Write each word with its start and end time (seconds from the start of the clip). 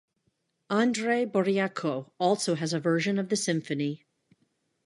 Andrei 0.71 1.25
Boreyko 1.27 2.09
also 2.17 2.55
has 2.55 2.73
a 2.73 2.79
version 2.79 3.19
of 3.19 3.29
the 3.29 3.35
symphony. 3.35 4.03